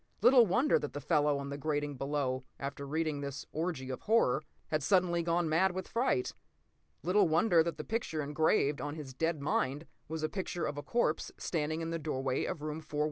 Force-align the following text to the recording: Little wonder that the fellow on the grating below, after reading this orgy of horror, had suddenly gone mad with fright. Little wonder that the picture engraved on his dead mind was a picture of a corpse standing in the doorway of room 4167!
Little 0.23 0.47
wonder 0.47 0.79
that 0.79 0.93
the 0.93 0.99
fellow 0.99 1.37
on 1.37 1.49
the 1.49 1.59
grating 1.59 1.95
below, 1.95 2.43
after 2.59 2.87
reading 2.87 3.21
this 3.21 3.45
orgy 3.51 3.91
of 3.91 4.01
horror, 4.01 4.41
had 4.69 4.81
suddenly 4.81 5.21
gone 5.21 5.47
mad 5.47 5.73
with 5.73 5.87
fright. 5.87 6.33
Little 7.03 7.27
wonder 7.27 7.61
that 7.61 7.77
the 7.77 7.83
picture 7.83 8.23
engraved 8.23 8.81
on 8.81 8.95
his 8.95 9.13
dead 9.13 9.43
mind 9.43 9.85
was 10.07 10.23
a 10.23 10.27
picture 10.27 10.65
of 10.65 10.75
a 10.79 10.81
corpse 10.81 11.31
standing 11.37 11.81
in 11.81 11.91
the 11.91 11.99
doorway 11.99 12.45
of 12.45 12.63
room 12.63 12.79
4167! 12.81 12.99